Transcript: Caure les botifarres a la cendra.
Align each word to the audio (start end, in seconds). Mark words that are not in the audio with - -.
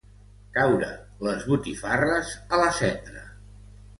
Caure 0.53 0.87
les 1.27 1.43
botifarres 1.51 2.33
a 2.57 2.61
la 2.63 2.73
cendra. 2.81 3.21